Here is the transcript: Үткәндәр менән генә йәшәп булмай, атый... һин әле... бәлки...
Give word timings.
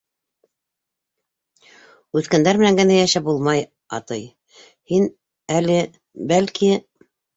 Үткәндәр 2.21 2.59
менән 2.63 2.79
генә 2.81 2.97
йәшәп 3.01 3.27
булмай, 3.27 3.61
атый... 3.99 4.25
һин 4.93 5.07
әле... 5.59 5.77
бәлки... 6.33 6.73